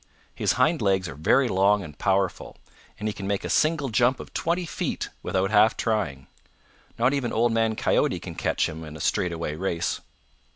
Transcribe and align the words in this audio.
His 0.33 0.53
hind 0.53 0.81
legs 0.81 1.07
are 1.07 1.13
very 1.13 1.47
long 1.47 1.83
and 1.83 1.95
powerful, 1.95 2.57
and 2.97 3.07
he 3.07 3.13
can 3.13 3.27
make 3.27 3.43
a 3.45 3.51
single 3.51 3.89
jump 3.89 4.19
of 4.19 4.33
twenty 4.33 4.65
feet 4.65 5.09
without 5.21 5.51
half 5.51 5.77
trying. 5.77 6.25
Not 6.97 7.13
even 7.13 7.31
Old 7.31 7.51
Man 7.51 7.75
Coyote 7.75 8.19
can 8.19 8.33
catch 8.33 8.67
him 8.67 8.83
in 8.83 8.97
a 8.97 8.99
straightaway 8.99 9.53
race. 9.55 10.01